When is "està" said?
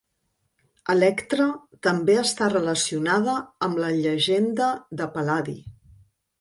2.23-2.49